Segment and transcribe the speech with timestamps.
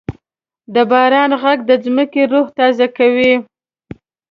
[0.73, 3.33] د باران ږغ د ځمکې روح تازه کوي.